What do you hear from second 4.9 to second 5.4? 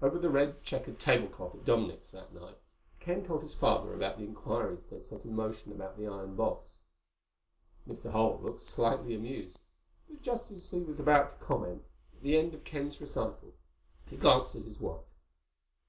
had set in